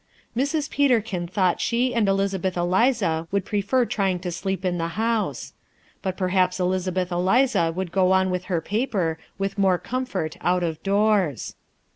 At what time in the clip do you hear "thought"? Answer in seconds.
1.27-1.61